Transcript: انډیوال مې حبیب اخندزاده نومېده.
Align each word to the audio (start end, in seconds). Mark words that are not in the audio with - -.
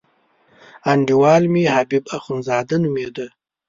انډیوال 0.91 1.43
مې 1.53 1.63
حبیب 1.75 2.03
اخندزاده 2.17 2.75
نومېده. 2.83 3.27